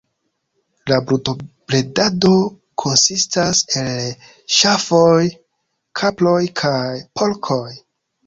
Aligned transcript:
La 0.91 0.95
brutobredado 1.09 2.31
konsistas 2.83 3.61
el 3.81 4.09
ŝafoj, 4.55 5.21
kaproj 6.01 6.41
kaj 6.63 6.83
porkoj. 7.21 7.63